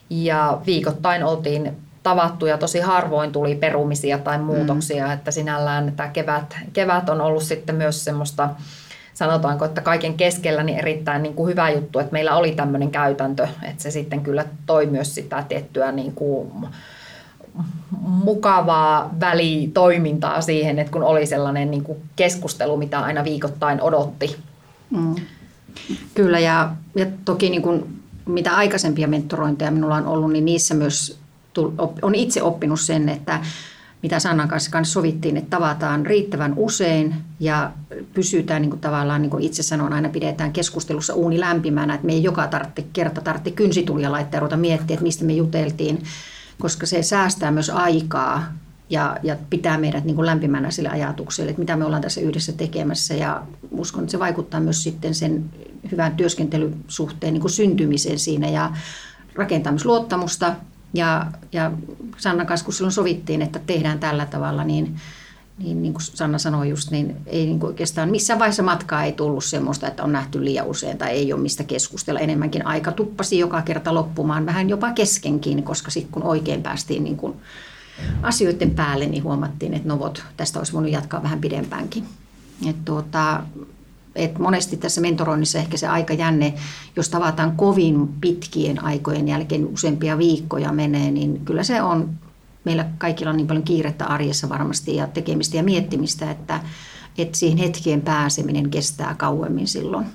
Ja 0.10 0.62
viikoittain 0.66 1.24
oltiin 1.24 1.78
tavattu 2.04 2.46
ja 2.46 2.58
tosi 2.58 2.80
harvoin 2.80 3.32
tuli 3.32 3.56
perumisia 3.56 4.18
tai 4.18 4.38
muutoksia, 4.38 5.06
mm. 5.08 5.14
että 5.14 5.32
sinällään 5.32 5.94
tämä 5.96 6.10
kevät, 6.10 6.58
kevät 6.74 7.10
on 7.10 7.22
ollut 7.22 7.44
sitten 7.44 7.76
myös 7.76 8.04
semmoista 8.04 8.50
sanotaanko, 9.14 9.66
että 9.66 9.82
kaiken 9.82 10.14
keskellä 10.14 10.64
niin 10.64 10.80
erittäin 10.80 11.24
niin 11.24 11.34
kuin 11.34 11.50
hyvä 11.50 11.70
juttu, 11.70 12.00
että 12.00 12.12
meillä 12.12 12.36
oli 12.36 12.52
tämmöinen 12.52 12.92
käytäntö, 12.92 13.48
että 13.64 13.84
se 13.84 13.92
sitten 13.92 14.22
kyllä 14.22 14.46
toi 14.66 14.86
myös 14.86 15.16
sitä 15.16 15.44
tiettyä 15.48 15.92
niin 15.92 16.14
kuin 16.14 16.68
mukavaa 18.02 19.16
välitoimintaa 19.20 20.42
siihen, 20.42 20.80
että 20.80 20.92
kun 20.92 21.04
oli 21.04 21.26
sellainen 21.26 21.72
niin 21.72 21.84
kuin 21.84 21.98
keskustelu, 22.16 22.78
mitä 22.78 23.00
aina 23.00 23.24
viikoittain 23.24 23.82
odotti. 23.82 24.36
Mm. 24.90 25.16
Kyllä 26.14 26.40
ja, 26.40 26.72
ja 26.96 27.06
toki 27.26 27.50
niin 27.50 27.62
kuin, 27.62 28.00
mitä 28.26 28.56
aikaisempia 28.56 29.08
mentorointeja 29.08 29.72
minulla 29.72 29.96
on 29.96 30.06
ollut, 30.06 30.32
niin 30.32 30.46
niissä 30.46 30.74
myös 30.74 31.20
on 32.02 32.16
itse 32.16 32.44
oppinut 32.44 32.80
sen, 32.80 33.10
että 33.10 33.40
mitä 34.04 34.20
Sannan 34.20 34.48
kanssa, 34.48 34.72
kanssa 34.72 34.94
sovittiin, 34.94 35.38
että 35.38 35.50
tavataan 35.50 36.06
riittävän 36.06 36.54
usein 36.56 37.16
ja 37.40 37.72
pysytään 38.14 38.62
niin 38.62 38.70
kuin 38.70 38.80
tavallaan, 38.80 39.22
niin 39.22 39.30
kuin 39.30 39.44
itse 39.44 39.64
sanon, 39.64 39.94
aina 39.94 40.10
pidetään 40.10 40.54
keskustelussa 40.54 41.14
uuni 41.14 41.40
lämpimänä, 41.40 41.94
että 41.94 42.08
me 42.08 42.14
ei 42.14 42.24
joka 42.24 42.48
tarvitse, 42.48 42.86
kerta 42.94 43.22
tarvitse 43.22 43.52
kynsitulia 43.52 44.12
laittaa 44.12 44.38
ja 44.38 44.40
ruveta 44.40 44.58
miettiä, 44.58 44.94
että 44.94 45.04
mistä 45.04 45.26
me 45.26 45.34
juteltiin, 45.34 46.04
koska 46.62 46.86
se 46.86 47.04
säästää 47.04 47.52
myös 47.52 47.70
aikaa 47.70 48.54
ja, 48.90 49.18
ja 49.24 49.38
pitää 49.50 49.78
meidät 49.78 50.04
niin 50.04 50.16
kuin 50.16 50.26
lämpimänä 50.26 50.72
sille 50.72 50.90
ajatukselle, 50.90 51.50
että 51.50 51.60
mitä 51.60 51.76
me 51.76 51.86
ollaan 51.86 52.02
tässä 52.02 52.22
yhdessä 52.22 52.52
tekemässä. 52.52 53.14
Ja 53.14 53.44
uskon, 53.72 54.04
että 54.04 54.12
se 54.12 54.20
vaikuttaa 54.20 54.60
myös 54.60 54.84
sitten 54.84 55.16
sen 55.16 55.46
hyvän 55.92 56.16
työskentelysuhteen 56.16 57.34
niin 57.34 57.42
kuin 57.42 57.52
syntymiseen 57.52 58.20
siinä 58.20 58.50
ja 58.50 58.72
rakentaa 59.36 59.72
myös 59.72 59.86
luottamusta. 59.86 60.56
Ja, 60.94 61.26
ja 61.52 61.72
Sanna 62.18 62.46
kanssa, 62.46 62.66
kun 62.66 62.74
silloin 62.74 62.92
sovittiin, 62.92 63.42
että 63.42 63.60
tehdään 63.60 64.00
tällä 64.00 64.26
tavalla, 64.26 64.64
niin, 64.64 64.96
niin, 65.64 65.82
niin 65.82 65.94
kuin 65.94 66.04
Sanna 66.04 66.38
sanoi 66.38 66.70
just, 66.70 66.92
niin 66.92 67.18
ei 67.26 67.46
niin 67.46 67.60
kuin 67.60 67.68
oikeastaan 67.68 68.10
missään 68.10 68.40
vaiheessa 68.40 68.64
matkaa 68.64 69.04
ei 69.04 69.12
tullut 69.12 69.44
semmoista, 69.44 69.88
että 69.88 70.04
on 70.04 70.12
nähty 70.12 70.46
liian 70.46 70.68
usein 70.68 70.98
tai 70.98 71.10
ei 71.10 71.34
ole 71.34 71.42
mistä 71.42 71.64
keskustella. 71.64 72.20
Enemmänkin 72.20 72.66
aika 72.66 72.92
tuppasi 72.92 73.40
joka 73.40 73.62
kerta 73.62 73.94
loppumaan 73.94 74.46
vähän 74.46 74.70
jopa 74.70 74.94
keskenkin, 74.94 75.64
koska 75.64 75.92
sitten 75.92 76.12
kun 76.12 76.24
oikein 76.24 76.64
päästiin 76.64 77.04
niin 77.04 77.18
kuin 77.18 77.34
asioiden 78.22 78.72
päälle, 78.72 79.06
niin 79.06 79.24
huomattiin, 79.24 79.74
että 79.74 79.88
novot, 79.88 80.24
tästä 80.38 80.60
olisi 80.60 80.74
voinut 80.74 80.92
jatkaa 80.92 81.24
vähän 81.24 81.42
pidempäänkin. 81.42 82.06
Et 82.70 82.86
tuota, 82.86 83.44
et 84.16 84.40
monesti 84.40 84.78
tässä 84.78 85.02
mentoroinnissa 85.02 85.60
ehkä 85.60 85.78
se 85.78 85.88
aika 85.88 86.14
jänne, 86.14 86.54
jos 86.96 87.10
tavataan 87.10 87.58
kovin 87.58 88.08
pitkien 88.22 88.84
aikojen 88.84 89.28
jälkeen, 89.28 89.68
useampia 89.68 90.18
viikkoja 90.18 90.72
menee, 90.72 91.12
niin 91.12 91.42
kyllä 91.46 91.64
se 91.64 91.82
on, 91.82 92.10
meillä 92.64 92.86
kaikilla 92.98 93.30
on 93.30 93.38
niin 93.38 93.48
paljon 93.48 93.64
kiirettä 93.64 94.06
arjessa 94.06 94.50
varmasti 94.50 94.96
ja 94.96 95.08
tekemistä 95.08 95.58
ja 95.58 95.64
miettimistä, 95.64 96.32
että, 96.32 96.60
että 97.18 97.38
siihen 97.38 97.58
hetkeen 97.58 98.02
pääseminen 98.02 98.70
kestää 98.70 99.16
kauemmin 99.16 99.68
silloin. 99.68 100.06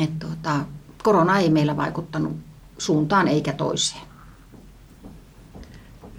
Et 0.00 0.18
tuota, 0.18 0.60
korona 1.02 1.38
ei 1.38 1.50
meillä 1.50 1.76
vaikuttanut 1.76 2.36
suuntaan 2.78 3.28
eikä 3.28 3.52
toiseen. 3.52 4.02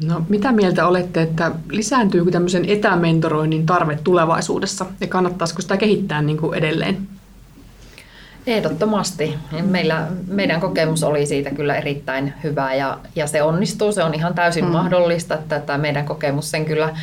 No, 0.04 0.26
mitä 0.30 0.52
mieltä 0.52 0.88
olette, 0.88 1.22
että 1.22 1.52
lisääntyykö 1.70 2.32
tämmöisen 2.32 2.66
etämentoroinnin 2.66 3.66
tarve 3.66 4.00
tulevaisuudessa 4.04 4.86
ja 5.02 5.08
kannattaisiko 5.08 5.62
sitä 5.62 5.78
kehittää 5.78 6.22
niin 6.22 6.38
kuin 6.38 6.54
edelleen? 6.54 7.08
Ehdottomasti. 8.48 9.38
Meillä, 9.62 10.08
meidän 10.28 10.62
kokemus 10.62 11.04
oli 11.04 11.26
siitä 11.26 11.50
kyllä 11.50 11.76
erittäin 11.76 12.34
hyvä 12.44 12.74
ja, 12.74 12.98
ja 13.16 13.28
se 13.28 13.44
onnistuu. 13.44 13.92
Se 13.92 14.04
on 14.04 14.14
ihan 14.14 14.34
täysin 14.34 14.66
mm. 14.66 14.72
mahdollista. 14.72 15.34
Että 15.34 15.60
tämä 15.60 15.78
meidän 15.78 16.06
kokemus 16.06 16.52
sen 16.52 16.66
kyllä 16.66 16.98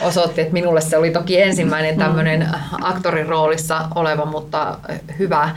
osoitti, 0.00 0.40
että 0.40 0.52
minulle 0.52 0.80
se 0.80 0.96
oli 0.96 1.10
toki 1.10 1.40
ensimmäinen 1.40 1.98
tämmöinen 1.98 2.48
aktorin 2.82 3.26
roolissa 3.26 3.88
oleva, 3.94 4.24
mutta 4.24 4.78
hyvä, 5.18 5.50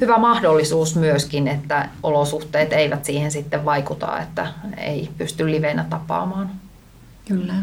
hyvä 0.00 0.18
mahdollisuus 0.18 0.96
myöskin, 0.96 1.48
että 1.48 1.88
olosuhteet 2.02 2.72
eivät 2.72 3.04
siihen 3.04 3.30
sitten 3.30 3.64
vaikuta, 3.64 4.20
että 4.20 4.46
ei 4.76 5.10
pysty 5.18 5.50
livenä 5.50 5.84
tapaamaan. 5.90 6.50
Kyllä. 7.28 7.54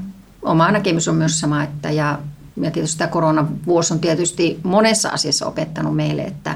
Oma 0.42 0.72
näkemys 0.72 1.08
on 1.08 1.16
myös 1.16 1.40
sama, 1.40 1.64
että 1.64 1.92
ja, 1.92 2.20
ja 2.62 2.72
tietysti 2.72 2.98
tämä 2.98 3.12
koronavuosi 3.12 3.94
on 3.94 4.00
tietysti 4.00 4.60
monessa 4.64 5.10
asiassa 5.10 5.46
opettanut 5.46 5.96
meille, 5.96 6.22
että 6.22 6.56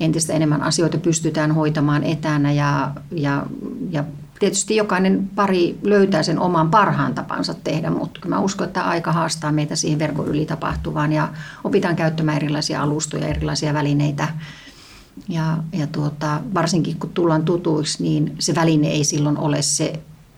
entistä 0.00 0.32
enemmän 0.32 0.62
asioita 0.62 0.98
pystytään 0.98 1.52
hoitamaan 1.52 2.04
etänä 2.04 2.52
ja, 2.52 2.90
ja, 3.10 3.46
ja 3.90 4.04
tietysti 4.42 4.76
jokainen 4.76 5.30
pari 5.34 5.78
löytää 5.82 6.22
sen 6.22 6.38
oman 6.38 6.70
parhaan 6.70 7.14
tapansa 7.14 7.54
tehdä, 7.54 7.90
mutta 7.90 8.28
mä 8.28 8.40
uskon, 8.40 8.66
että 8.66 8.82
aika 8.82 9.12
haastaa 9.12 9.52
meitä 9.52 9.76
siihen 9.76 9.98
verkon 9.98 10.28
yli 10.28 10.46
tapahtuvaan 10.46 11.12
ja 11.12 11.28
opitaan 11.64 11.96
käyttämään 11.96 12.36
erilaisia 12.36 12.82
alustoja, 12.82 13.28
erilaisia 13.28 13.74
välineitä. 13.74 14.28
Ja, 15.28 15.56
ja 15.72 15.86
tuota, 15.86 16.40
varsinkin 16.54 16.98
kun 16.98 17.10
tullaan 17.10 17.44
tutuiksi, 17.44 18.02
niin 18.02 18.36
se 18.38 18.54
väline 18.54 18.88
ei 18.88 19.04
silloin 19.04 19.38
ole 19.38 19.62
se, 19.62 19.92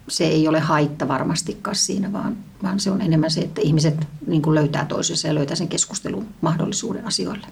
se 0.08 0.24
ei 0.24 0.48
ole 0.48 0.60
haitta 0.60 1.08
varmastikaan 1.08 1.76
siinä, 1.76 2.12
vaan, 2.12 2.36
vaan 2.62 2.80
se 2.80 2.90
on 2.90 3.00
enemmän 3.00 3.30
se, 3.30 3.40
että 3.40 3.60
ihmiset 3.60 4.06
niin 4.26 4.54
löytää 4.54 4.84
toisensa 4.84 5.28
ja 5.28 5.34
löytää 5.34 5.56
sen 5.56 5.68
keskustelun 5.68 6.26
mahdollisuuden 6.40 7.06
asioille. 7.06 7.46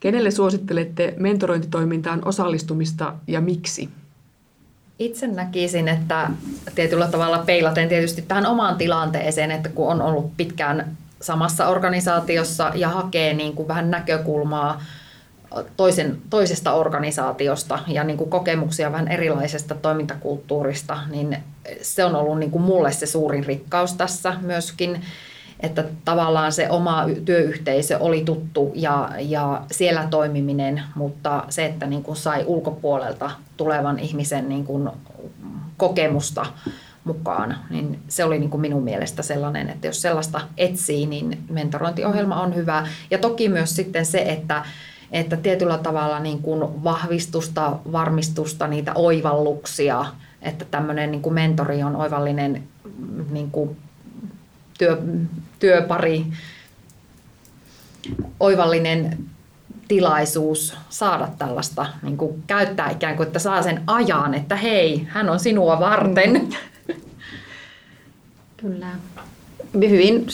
Kenelle 0.00 0.30
suosittelette 0.30 1.14
mentorointitoimintaan 1.16 2.22
osallistumista 2.24 3.14
ja 3.26 3.40
miksi? 3.40 3.88
Itse 4.98 5.26
näkisin, 5.26 5.88
että 5.88 6.30
tietyllä 6.74 7.08
tavalla 7.08 7.38
peilaten 7.38 7.88
tietysti 7.88 8.22
tähän 8.22 8.46
omaan 8.46 8.76
tilanteeseen, 8.76 9.50
että 9.50 9.68
kun 9.68 9.88
on 9.88 10.02
ollut 10.02 10.36
pitkään 10.36 10.96
samassa 11.20 11.68
organisaatiossa 11.68 12.72
ja 12.74 12.88
hakee 12.88 13.34
niin 13.34 13.52
kuin 13.54 13.68
vähän 13.68 13.90
näkökulmaa 13.90 14.82
toisen, 15.76 16.18
toisesta 16.30 16.72
organisaatiosta 16.72 17.78
ja 17.86 18.04
niin 18.04 18.16
kuin 18.16 18.30
kokemuksia 18.30 18.92
vähän 18.92 19.08
erilaisesta 19.08 19.74
toimintakulttuurista, 19.74 20.98
niin 21.10 21.36
se 21.82 22.04
on 22.04 22.14
ollut 22.14 22.38
niin 22.38 22.50
kuin 22.50 22.62
mulle 22.62 22.92
se 22.92 23.06
suurin 23.06 23.44
rikkaus 23.44 23.94
tässä 23.94 24.34
myöskin 24.40 25.00
että 25.60 25.84
tavallaan 26.04 26.52
se 26.52 26.70
oma 26.70 27.06
työyhteisö 27.24 27.98
oli 27.98 28.24
tuttu 28.24 28.72
ja, 28.74 29.10
ja 29.18 29.62
siellä 29.70 30.06
toimiminen, 30.10 30.82
mutta 30.94 31.44
se, 31.48 31.66
että 31.66 31.86
niin 31.86 32.02
kuin 32.02 32.16
sai 32.16 32.44
ulkopuolelta 32.46 33.30
tulevan 33.56 33.98
ihmisen 33.98 34.48
niin 34.48 34.64
kuin 34.64 34.90
kokemusta 35.76 36.46
mukaan, 37.04 37.56
niin 37.70 37.98
se 38.08 38.24
oli 38.24 38.38
niin 38.38 38.50
kuin 38.50 38.60
minun 38.60 38.82
mielestä 38.82 39.22
sellainen, 39.22 39.68
että 39.68 39.86
jos 39.86 40.02
sellaista 40.02 40.40
etsii, 40.56 41.06
niin 41.06 41.38
mentorointiohjelma 41.50 42.40
on 42.40 42.54
hyvä. 42.54 42.86
Ja 43.10 43.18
toki 43.18 43.48
myös 43.48 43.76
sitten 43.76 44.06
se, 44.06 44.18
että, 44.18 44.64
että 45.12 45.36
tietyllä 45.36 45.78
tavalla 45.78 46.18
niin 46.18 46.42
kuin 46.42 46.84
vahvistusta, 46.84 47.78
varmistusta, 47.92 48.66
niitä 48.66 48.92
oivalluksia, 48.94 50.06
että 50.42 50.64
tämmöinen 50.64 51.10
niin 51.10 51.22
kuin 51.22 51.34
mentori 51.34 51.82
on 51.82 51.96
oivallinen 51.96 52.62
niin 53.30 53.50
kuin 53.50 53.76
työ, 54.78 55.02
työpari, 55.58 56.26
oivallinen 58.40 59.18
tilaisuus 59.88 60.76
saada 60.88 61.28
tällaista, 61.38 61.86
niin 62.02 62.16
kuin 62.16 62.42
käyttää 62.46 62.90
ikään 62.90 63.16
kuin, 63.16 63.26
että 63.26 63.38
saa 63.38 63.62
sen 63.62 63.82
ajan, 63.86 64.34
että 64.34 64.56
hei, 64.56 65.06
hän 65.08 65.28
on 65.28 65.40
sinua 65.40 65.80
varten. 65.80 66.48
Kyllä. 68.56 68.86
Hyvin 69.74 70.26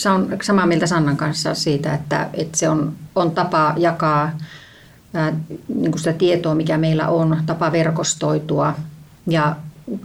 samaa 0.43 0.67
mieltä 0.67 0.87
Sannan 0.87 1.17
kanssa 1.17 1.55
siitä, 1.55 1.95
että, 1.95 2.29
että 2.35 2.59
se 2.59 2.69
on, 2.69 2.93
on 3.15 3.31
tapa 3.31 3.75
jakaa 3.77 4.39
ää, 5.15 5.33
niin 5.69 5.91
kuin 5.91 5.99
sitä 5.99 6.13
tietoa, 6.13 6.55
mikä 6.55 6.79
meillä 6.79 7.09
on, 7.09 7.43
tapa 7.47 7.73
verkostoitua 7.73 8.75
ja 9.27 9.57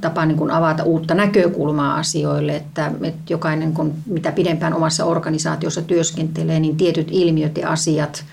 tapa 0.02 0.26
niin 0.26 0.38
kuin 0.38 0.52
avata 0.52 0.84
uutta 0.84 1.16
näkökulmaa 1.16 1.96
asioille, 1.96 2.56
että, 2.56 2.92
että 3.02 3.34
jokainen, 3.34 3.74
kun 3.74 3.94
mitä 4.06 4.32
pidempään 4.32 4.74
omassa 4.74 5.06
organisaatiossa 5.06 5.82
työskentelee, 5.82 6.60
niin 6.60 6.78
tietyt 6.78 7.08
ilmiöt 7.12 7.58
ja 7.58 7.70
asiat 7.70 8.26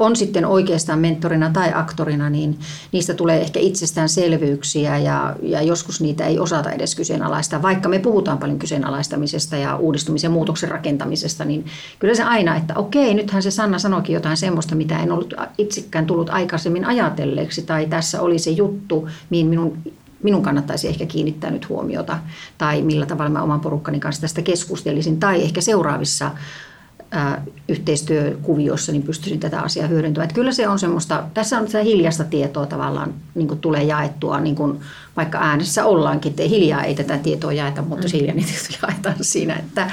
on 0.00 0.16
sitten 0.16 0.46
oikeastaan 0.46 0.98
mentorina 0.98 1.50
tai 1.52 1.72
aktorina, 1.74 2.30
niin 2.30 2.58
niistä 2.92 3.14
tulee 3.14 3.40
ehkä 3.40 3.60
itsestäänselvyyksiä 3.60 4.98
ja, 4.98 5.36
ja 5.42 5.62
joskus 5.62 6.00
niitä 6.00 6.26
ei 6.26 6.38
osata 6.38 6.70
edes 6.70 6.94
kyseenalaistaa. 6.94 7.62
Vaikka 7.62 7.88
me 7.88 7.98
puhutaan 7.98 8.38
paljon 8.38 8.58
kyseenalaistamisesta 8.58 9.56
ja 9.56 9.76
uudistumisen 9.76 10.30
muutoksen 10.30 10.70
rakentamisesta, 10.70 11.44
niin 11.44 11.66
kyllä 11.98 12.14
se 12.14 12.22
aina, 12.22 12.56
että 12.56 12.74
okei, 12.74 13.14
nythän 13.14 13.42
se 13.42 13.50
Sanna 13.50 13.78
sanoikin 13.78 14.14
jotain 14.14 14.36
semmoista, 14.36 14.74
mitä 14.74 14.98
en 14.98 15.12
ollut 15.12 15.34
itsekään 15.58 16.06
tullut 16.06 16.30
aikaisemmin 16.30 16.84
ajatelleeksi, 16.84 17.62
tai 17.62 17.86
tässä 17.86 18.20
oli 18.20 18.38
se 18.38 18.50
juttu, 18.50 19.08
mihin 19.30 19.46
minun 19.46 19.78
minun 20.22 20.42
kannattaisi 20.42 20.88
ehkä 20.88 21.06
kiinnittää 21.06 21.50
nyt 21.50 21.68
huomiota, 21.68 22.18
tai 22.58 22.82
millä 22.82 23.06
tavalla 23.06 23.30
mä 23.30 23.42
oman 23.42 23.60
porukkani 23.60 24.00
kanssa 24.00 24.20
tästä 24.20 24.42
keskustelisin, 24.42 25.20
tai 25.20 25.42
ehkä 25.42 25.60
seuraavissa 25.60 26.30
ää, 27.10 27.42
yhteistyökuviossa 27.68 28.92
niin 28.92 29.02
pystyisin 29.02 29.40
tätä 29.40 29.60
asiaa 29.60 29.88
hyödyntämään. 29.88 30.24
Että 30.24 30.34
kyllä 30.34 30.52
se 30.52 30.68
on 30.68 30.78
semmoista, 30.78 31.24
tässä 31.34 31.58
on 31.58 31.66
sitä 31.66 31.82
hiljasta 31.82 32.24
tietoa 32.24 32.66
tavallaan 32.66 33.14
niin 33.34 33.48
kuin 33.48 33.60
tulee 33.60 33.82
jaettua, 33.82 34.40
niin 34.40 34.56
kuin 34.56 34.80
vaikka 35.16 35.38
äänessä 35.38 35.84
ollaankin, 35.84 36.30
että 36.30 36.42
hiljaa 36.42 36.82
ei 36.82 36.94
tätä 36.94 37.18
tietoa 37.18 37.52
jaeta, 37.52 37.82
mutta 37.82 38.06
mm. 38.06 38.12
hiljaa 38.12 38.34
niitä 38.34 38.52
jaetaan 38.82 39.16
siinä, 39.20 39.54
että, 39.54 39.90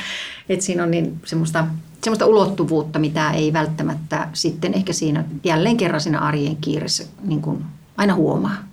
että 0.49 0.65
siinä 0.65 0.83
on 0.83 0.91
niin 0.91 1.19
semmoista, 1.25 1.67
semmoista 2.03 2.25
ulottuvuutta, 2.25 2.99
mitä 2.99 3.31
ei 3.31 3.53
välttämättä 3.53 4.27
sitten 4.33 4.73
ehkä 4.73 4.93
siinä 4.93 5.23
jälleen 5.43 5.77
kerran 5.77 6.01
siinä 6.01 6.19
arjen 6.19 6.55
kiireessä 6.55 7.03
niin 7.23 7.41
kuin 7.41 7.63
aina 7.97 8.15
huomaa. 8.15 8.66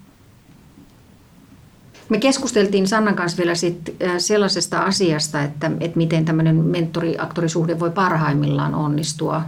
Me 2.09 2.19
keskusteltiin 2.19 2.89
Sannan 2.89 3.15
kanssa 3.15 3.39
vielä 3.39 3.55
sit 3.55 3.97
sellaisesta 4.19 4.79
asiasta, 4.81 5.43
että, 5.43 5.71
että 5.81 5.97
miten 5.97 6.25
tämmöinen 6.25 6.57
mentori-aktorisuhde 6.57 7.81
voi 7.81 7.91
parhaimmillaan 7.91 8.75
onnistua. 8.75 9.43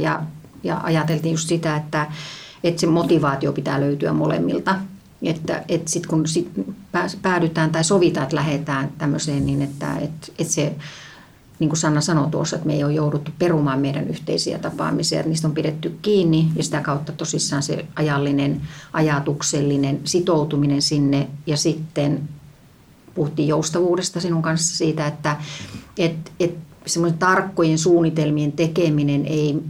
Ja, 0.00 0.22
ja 0.62 0.80
ajateltiin 0.82 1.32
just 1.32 1.48
sitä, 1.48 1.76
että, 1.76 2.06
että 2.64 2.80
se 2.80 2.86
motivaatio 2.86 3.52
pitää 3.52 3.80
löytyä 3.80 4.12
molemmilta. 4.12 4.76
Että, 5.22 5.64
että 5.68 5.90
sitten 5.90 6.10
kun 6.10 6.28
sit 6.28 6.50
päädytään 7.22 7.70
tai 7.70 7.84
sovitaan, 7.84 8.24
että 8.24 8.36
lähdetään 8.36 8.92
tämmöiseen, 8.98 9.46
niin 9.46 9.62
että, 9.62 9.96
että, 9.96 10.32
että 10.38 10.52
se 10.52 10.76
niin 11.64 11.70
kuin 11.70 11.78
Sanna 11.78 12.00
sanoi 12.00 12.30
tuossa, 12.30 12.56
että 12.56 12.66
me 12.66 12.74
ei 12.74 12.84
ole 12.84 12.92
jouduttu 12.92 13.30
perumaan 13.38 13.80
meidän 13.80 14.08
yhteisiä 14.08 14.58
tapaamisia, 14.58 15.20
että 15.20 15.28
niistä 15.28 15.48
on 15.48 15.54
pidetty 15.54 15.98
kiinni 16.02 16.48
ja 16.56 16.62
sitä 16.62 16.80
kautta 16.80 17.12
tosissaan 17.12 17.62
se 17.62 17.86
ajallinen, 17.96 18.60
ajatuksellinen 18.92 20.00
sitoutuminen 20.04 20.82
sinne. 20.82 21.28
Ja 21.46 21.56
sitten 21.56 22.28
puhuttiin 23.14 23.48
joustavuudesta 23.48 24.20
sinun 24.20 24.42
kanssa 24.42 24.76
siitä, 24.76 25.06
että 25.06 25.36
et, 25.98 26.32
et 26.40 26.54
semmoinen 26.86 27.18
tarkkojen 27.18 27.78
suunnitelmien 27.78 28.52
tekeminen 28.52 29.26
ei 29.26 29.62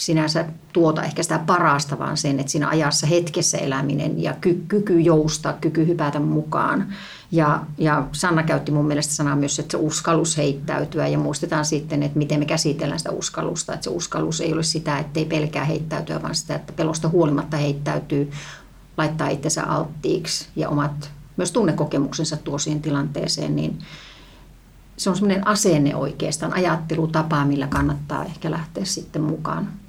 sinänsä 0.00 0.44
tuota 0.72 1.02
ehkä 1.02 1.22
sitä 1.22 1.38
parasta, 1.46 1.98
vaan 1.98 2.16
sen, 2.16 2.40
että 2.40 2.52
siinä 2.52 2.68
ajassa 2.68 3.06
hetkessä 3.06 3.58
eläminen 3.58 4.22
ja 4.22 4.34
ky- 4.40 4.64
kyky 4.68 5.00
joustaa, 5.00 5.52
kyky 5.52 5.86
hypätä 5.86 6.20
mukaan. 6.20 6.94
Ja, 7.32 7.60
ja 7.78 8.06
Sanna 8.12 8.42
käytti 8.42 8.72
mun 8.72 8.86
mielestä 8.86 9.14
sanaa 9.14 9.36
myös, 9.36 9.58
että 9.58 9.70
se 9.70 9.76
uskallus 9.76 10.36
heittäytyä 10.36 11.06
ja 11.06 11.18
muistetaan 11.18 11.64
sitten, 11.64 12.02
että 12.02 12.18
miten 12.18 12.38
me 12.38 12.44
käsitellään 12.44 12.98
sitä 12.98 13.10
uskallusta. 13.10 13.74
Että 13.74 13.84
se 13.84 13.90
uskallus 13.90 14.40
ei 14.40 14.52
ole 14.52 14.62
sitä, 14.62 14.98
että 14.98 15.20
ei 15.20 15.26
pelkää 15.26 15.64
heittäytyä, 15.64 16.22
vaan 16.22 16.34
sitä, 16.34 16.54
että 16.54 16.72
pelosta 16.72 17.08
huolimatta 17.08 17.56
heittäytyy, 17.56 18.30
laittaa 18.96 19.28
itsensä 19.28 19.64
alttiiksi 19.64 20.48
ja 20.56 20.68
omat 20.68 21.10
myös 21.36 21.52
tunnekokemuksensa 21.52 22.36
tuo 22.36 22.58
siihen 22.58 22.82
tilanteeseen, 22.82 23.56
niin 23.56 23.78
se 24.96 25.10
on 25.10 25.16
semmoinen 25.16 25.46
asenne 25.46 25.96
oikeastaan, 25.96 26.52
ajattelutapa, 26.52 27.44
millä 27.44 27.66
kannattaa 27.66 28.24
ehkä 28.24 28.50
lähteä 28.50 28.84
sitten 28.84 29.22
mukaan, 29.22 29.79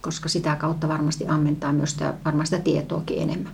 koska 0.00 0.28
sitä 0.28 0.56
kautta 0.56 0.88
varmasti 0.88 1.26
ammentaa 1.28 1.72
myös 1.72 1.90
sitä, 1.90 2.14
varmaan 2.24 2.46
sitä 2.46 2.62
tietoakin 2.62 3.22
enemmän. 3.22 3.52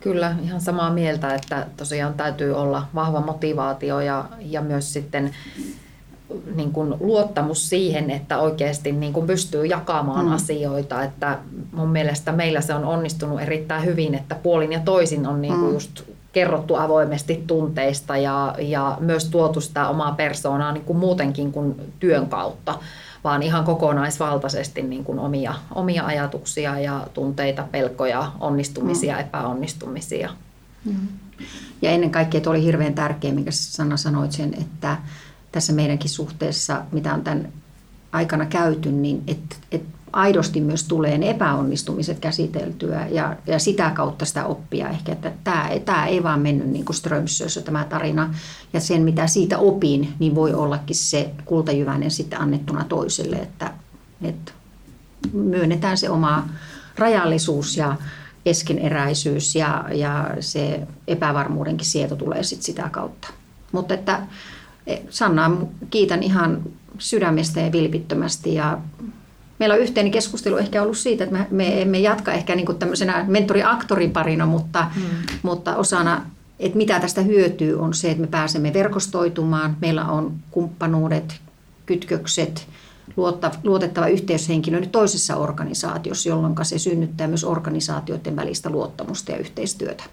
Kyllä, 0.00 0.36
ihan 0.42 0.60
samaa 0.60 0.90
mieltä, 0.90 1.34
että 1.34 1.66
tosiaan 1.76 2.14
täytyy 2.14 2.52
olla 2.52 2.86
vahva 2.94 3.20
motivaatio 3.20 4.00
ja, 4.00 4.24
ja 4.40 4.62
myös 4.62 4.92
sitten 4.92 5.30
niin 6.54 6.72
kuin 6.72 6.94
luottamus 7.00 7.68
siihen, 7.68 8.10
että 8.10 8.38
oikeasti 8.38 8.92
niin 8.92 9.12
kuin 9.12 9.26
pystyy 9.26 9.66
jakamaan 9.66 10.26
mm. 10.26 10.32
asioita. 10.32 11.02
Että 11.02 11.38
mun 11.72 11.88
mielestä 11.88 12.32
meillä 12.32 12.60
se 12.60 12.74
on 12.74 12.84
onnistunut 12.84 13.40
erittäin 13.40 13.84
hyvin, 13.84 14.14
että 14.14 14.34
puolin 14.34 14.72
ja 14.72 14.80
toisin 14.80 15.26
on 15.26 15.42
niin 15.42 15.54
kuin 15.54 15.66
mm. 15.66 15.74
just 15.74 16.02
kerrottu 16.32 16.74
avoimesti 16.74 17.44
tunteista 17.46 18.16
ja, 18.16 18.54
ja 18.58 18.96
myös 19.00 19.24
tuotu 19.24 19.60
sitä 19.60 19.88
omaa 19.88 20.12
persoonaa 20.12 20.72
niin 20.72 20.84
kuin 20.84 20.98
muutenkin 20.98 21.52
kuin 21.52 21.92
työn 22.00 22.28
kautta 22.28 22.78
vaan 23.24 23.42
ihan 23.42 23.64
kokonaisvaltaisesti 23.64 24.82
niin 24.82 25.04
kuin 25.04 25.18
omia, 25.18 25.54
omia 25.74 26.06
ajatuksia 26.06 26.78
ja 26.78 27.06
tunteita, 27.14 27.64
pelkoja, 27.70 28.32
onnistumisia, 28.40 29.14
mm. 29.14 29.20
epäonnistumisia. 29.20 30.30
Mm. 30.84 31.08
Ja 31.82 31.90
ennen 31.90 32.10
kaikkea, 32.10 32.38
että 32.38 32.50
oli 32.50 32.62
hirveän 32.62 32.94
tärkeä, 32.94 33.32
minkä 33.32 33.50
Sanna 33.50 33.96
sanoit 33.96 34.32
sen, 34.32 34.54
että 34.54 34.96
tässä 35.52 35.72
meidänkin 35.72 36.10
suhteessa, 36.10 36.82
mitä 36.92 37.14
on 37.14 37.22
tämän 37.22 37.48
aikana 38.12 38.46
käyty, 38.46 38.92
niin 38.92 39.22
että 39.26 39.56
et 39.72 39.82
aidosti 40.12 40.60
myös 40.60 40.84
tulee 40.84 41.18
ne 41.18 41.30
epäonnistumiset 41.30 42.18
käsiteltyä 42.18 43.06
ja, 43.06 43.36
ja 43.46 43.58
sitä 43.58 43.90
kautta 43.90 44.24
sitä 44.24 44.44
oppia 44.44 44.88
ehkä, 44.88 45.12
että 45.12 45.32
tämä, 45.44 45.70
tämä 45.84 46.06
ei 46.06 46.22
vaan 46.22 46.40
mennyt 46.40 46.68
niin 46.68 46.84
kuin 46.84 46.96
Strömsössä 46.96 47.62
tämä 47.62 47.84
tarina 47.84 48.34
ja 48.72 48.80
sen 48.80 49.02
mitä 49.02 49.26
siitä 49.26 49.58
opin, 49.58 50.14
niin 50.18 50.34
voi 50.34 50.54
ollakin 50.54 50.96
se 50.96 51.30
kultajyväinen 51.44 52.10
sitten 52.10 52.40
annettuna 52.40 52.84
toiselle, 52.84 53.36
että, 53.36 53.72
että 54.22 54.52
myönnetään 55.32 55.98
se 55.98 56.10
oma 56.10 56.48
rajallisuus 56.98 57.76
ja 57.76 57.96
keskeneräisyys 58.44 59.54
ja, 59.54 59.84
ja 59.92 60.30
se 60.40 60.80
epävarmuudenkin 61.08 61.86
sieto 61.86 62.16
tulee 62.16 62.42
sitten 62.42 62.64
sitä 62.64 62.88
kautta. 62.92 63.28
Mutta 63.72 63.94
että 63.94 64.22
e, 64.86 64.96
Sanna, 65.10 65.56
kiitän 65.90 66.22
ihan 66.22 66.62
sydämestä 66.98 67.60
ja 67.60 67.72
vilpittömästi 67.72 68.54
ja 68.54 68.78
meillä 69.58 69.74
on 69.74 69.80
yhteinen 69.80 70.12
keskustelu 70.12 70.56
ehkä 70.56 70.82
ollut 70.82 70.98
siitä, 70.98 71.24
että 71.24 71.36
me, 71.36 71.46
me 71.50 71.82
emme 71.82 71.98
jatka 71.98 72.32
ehkä 72.32 72.54
niin 72.54 72.66
kuin 72.66 72.78
tämmöisenä 72.78 73.24
mentori-aktoriparina, 73.28 74.46
mutta, 74.46 74.86
hmm. 74.94 75.02
mutta 75.42 75.76
osana, 75.76 76.26
että 76.58 76.76
mitä 76.78 77.00
tästä 77.00 77.20
hyötyy 77.20 77.80
on 77.80 77.94
se, 77.94 78.10
että 78.10 78.20
me 78.20 78.26
pääsemme 78.26 78.72
verkostoitumaan. 78.72 79.76
Meillä 79.80 80.04
on 80.04 80.32
kumppanuudet, 80.50 81.40
kytkökset, 81.86 82.66
luotettava 83.64 84.06
yhteyshenkilö 84.06 84.80
nyt 84.80 84.92
toisessa 84.92 85.36
organisaatiossa, 85.36 86.28
jolloin 86.28 86.54
se 86.62 86.78
synnyttää 86.78 87.26
myös 87.26 87.44
organisaatioiden 87.44 88.36
välistä 88.36 88.70
luottamusta 88.70 89.32
ja 89.32 89.38
yhteistyötä. 89.38 90.04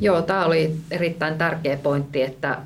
Joo, 0.00 0.22
tämä 0.22 0.44
oli 0.44 0.76
erittäin 0.90 1.38
tärkeä 1.38 1.76
pointti, 1.76 2.22
että 2.22 2.58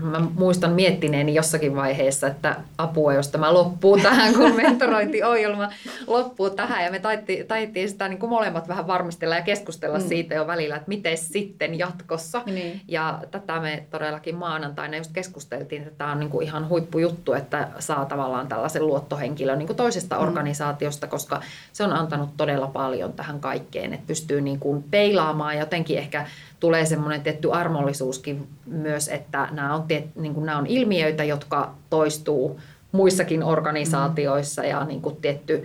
mä 0.00 0.20
muistan 0.20 0.72
miettineeni 0.72 1.34
jossakin 1.34 1.76
vaiheessa, 1.76 2.26
että 2.26 2.56
apua, 2.78 3.14
jos 3.14 3.28
tämä 3.28 3.54
loppuu 3.54 3.98
tähän, 3.98 4.34
kun 4.34 4.56
mentorointiohjelma 4.62 5.68
loppuu 6.06 6.50
tähän. 6.50 6.84
Ja 6.84 6.90
me 6.90 6.98
taittiin, 6.98 7.46
taittiin 7.46 7.88
sitä 7.88 8.08
niin 8.08 8.18
kuin 8.18 8.30
molemmat 8.30 8.68
vähän 8.68 8.86
varmistella 8.86 9.34
ja 9.34 9.42
keskustella 9.42 9.98
mm. 9.98 10.08
siitä 10.08 10.34
jo 10.34 10.46
välillä, 10.46 10.76
että 10.76 10.88
miten 10.88 11.18
sitten 11.18 11.78
jatkossa. 11.78 12.42
Niin. 12.46 12.80
Ja 12.88 13.22
tätä 13.30 13.60
me 13.60 13.86
todellakin 13.90 14.36
maanantaina 14.36 14.96
just 14.96 15.12
keskusteltiin, 15.12 15.82
että 15.82 15.98
tämä 15.98 16.12
on 16.12 16.20
niin 16.20 16.30
kuin 16.30 16.46
ihan 16.46 16.68
huippujuttu, 16.68 17.32
että 17.32 17.68
saa 17.78 18.04
tavallaan 18.04 18.48
tällaisen 18.48 18.86
luottohenkilön 18.86 19.58
niin 19.58 19.66
kuin 19.66 19.76
toisesta 19.76 20.16
mm. 20.16 20.22
organisaatiosta, 20.22 21.06
koska 21.06 21.40
se 21.72 21.84
on 21.84 21.92
antanut 21.92 22.30
todella 22.36 22.66
paljon 22.66 23.12
tähän 23.12 23.40
kaikkeen, 23.40 23.92
että 23.92 24.06
pystyy 24.06 24.40
niin 24.40 24.58
kuin 24.58 24.82
peilaamaan 24.82 25.58
jotenkin 25.58 25.98
ehkä 25.98 26.26
tulee 26.60 26.86
semmoinen 26.86 27.20
tietty 27.20 27.52
armollisuuskin 27.52 28.48
myös, 28.66 29.08
että 29.08 29.48
nämä 29.50 29.74
on, 29.74 29.82
tiet, 29.82 30.16
niin 30.16 30.34
kuin 30.34 30.46
nämä 30.46 30.58
on 30.58 30.66
ilmiöitä, 30.66 31.24
jotka 31.24 31.74
toistuu 31.90 32.60
muissakin 32.92 33.42
organisaatioissa 33.42 34.64
ja 34.64 34.84
niin 34.84 35.02
kuin 35.02 35.16
tietty, 35.16 35.64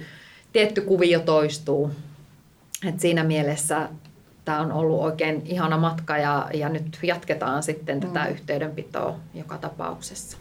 tietty 0.53 0.81
kuvio 0.81 1.19
toistuu. 1.19 1.91
Et 2.87 2.99
siinä 2.99 3.23
mielessä 3.23 3.89
tämä 4.45 4.61
on 4.61 4.71
ollut 4.71 5.01
oikein 5.01 5.41
ihana 5.45 5.77
matka 5.77 6.17
ja, 6.17 6.49
ja 6.53 6.69
nyt 6.69 6.99
jatketaan 7.03 7.63
sitten 7.63 7.99
tätä 7.99 8.25
mm. 8.25 8.31
yhteydenpitoa 8.31 9.15
joka 9.33 9.57
tapauksessa. 9.57 10.37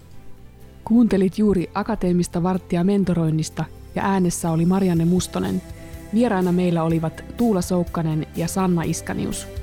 Kuuntelit 0.85 1.39
juuri 1.39 1.71
akateemista 1.75 2.43
varttia 2.43 2.85
mentoroinnista 2.85 3.65
ja 3.95 4.03
äänessä 4.05 4.51
oli 4.51 4.65
Marianne 4.65 5.05
Mustonen. 5.05 5.63
Vieraina 6.15 6.53
meillä 6.53 6.83
olivat 6.83 7.25
Tuula 7.37 7.63
Soukkanen 7.63 8.27
ja 8.37 8.49
Sanna 8.49 8.83
Iskanius. 8.83 9.60